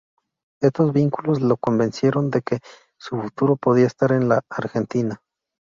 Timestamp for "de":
2.31-2.41